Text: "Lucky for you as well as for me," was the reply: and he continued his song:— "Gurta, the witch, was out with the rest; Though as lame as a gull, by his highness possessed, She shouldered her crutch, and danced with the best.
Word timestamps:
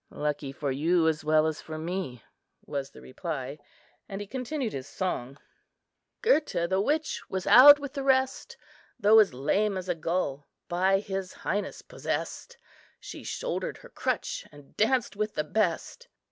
"Lucky 0.09 0.51
for 0.51 0.71
you 0.71 1.07
as 1.07 1.23
well 1.23 1.45
as 1.45 1.61
for 1.61 1.77
me," 1.77 2.23
was 2.65 2.89
the 2.89 3.01
reply: 3.03 3.59
and 4.09 4.19
he 4.19 4.25
continued 4.25 4.73
his 4.73 4.87
song:— 4.87 5.37
"Gurta, 6.23 6.67
the 6.67 6.81
witch, 6.81 7.21
was 7.29 7.45
out 7.45 7.77
with 7.77 7.93
the 7.93 8.01
rest; 8.01 8.57
Though 8.99 9.19
as 9.19 9.31
lame 9.35 9.77
as 9.77 9.87
a 9.89 9.93
gull, 9.93 10.47
by 10.67 11.01
his 11.01 11.33
highness 11.33 11.83
possessed, 11.83 12.57
She 12.99 13.23
shouldered 13.23 13.77
her 13.77 13.89
crutch, 13.89 14.43
and 14.51 14.75
danced 14.75 15.15
with 15.15 15.35
the 15.35 15.43
best. 15.43 16.07